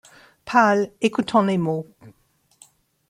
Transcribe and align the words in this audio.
Pâle, 0.45 0.91
écoutant 1.01 1.43
les 1.43 1.59
mots 1.59 1.85